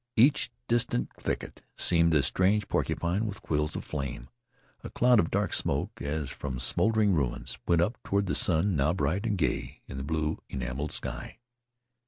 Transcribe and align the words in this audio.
Each 0.15 0.49
distant 0.67 1.11
thicket 1.19 1.61
seemed 1.77 2.15
a 2.15 2.23
strange 2.23 2.67
porcupine 2.67 3.27
with 3.27 3.43
quills 3.43 3.75
of 3.75 3.85
flame. 3.85 4.29
A 4.83 4.89
cloud 4.89 5.19
of 5.19 5.29
dark 5.29 5.53
smoke, 5.53 6.01
as 6.01 6.31
from 6.31 6.59
smoldering 6.59 7.13
ruins, 7.13 7.59
went 7.67 7.83
up 7.83 7.99
toward 8.03 8.25
the 8.25 8.33
sun 8.33 8.75
now 8.75 8.93
bright 8.93 9.27
and 9.27 9.37
gay 9.37 9.83
in 9.85 9.97
the 9.99 10.03
blue, 10.03 10.39
enameled 10.49 10.91
sky. 10.91 11.37